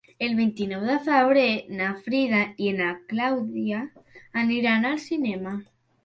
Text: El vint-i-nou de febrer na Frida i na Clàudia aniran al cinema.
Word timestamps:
El 0.27 0.31
vint-i-nou 0.37 0.85
de 0.91 0.93
febrer 1.07 1.43
na 1.81 1.89
Frida 2.07 2.39
i 2.67 2.71
na 2.77 2.87
Clàudia 3.13 3.81
aniran 4.43 4.89
al 4.93 4.97
cinema. 5.05 5.53